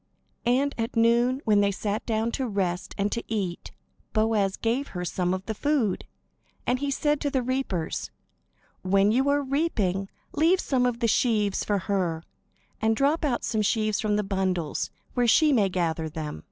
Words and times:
And 0.47 0.73
at 0.79 0.95
noon, 0.95 1.41
when 1.45 1.61
they 1.61 1.69
sat 1.69 2.03
down 2.07 2.31
to 2.31 2.47
rest 2.47 2.95
and 2.97 3.11
to 3.11 3.23
eat, 3.31 3.69
Boaz 4.13 4.57
gave 4.57 4.89
her 4.97 5.05
some 5.05 5.31
of 5.31 5.45
the 5.45 5.53
food. 5.53 6.05
And 6.65 6.79
he 6.79 6.89
said 6.89 7.21
to 7.21 7.29
the 7.29 7.43
reapers: 7.43 8.09
"When 8.81 9.11
you 9.11 9.29
are 9.29 9.43
reaping, 9.43 10.09
leave 10.31 10.59
some 10.59 10.87
of 10.87 11.01
the 11.01 11.07
sheaves 11.07 11.63
for 11.63 11.77
her; 11.77 12.23
and 12.81 12.95
drop 12.95 13.23
out 13.23 13.43
some 13.43 13.61
sheaves 13.61 13.99
from 14.01 14.15
the 14.15 14.23
bundles, 14.23 14.89
where 15.13 15.27
she 15.27 15.53
may 15.53 15.69
gather 15.69 16.09
them." 16.09 16.39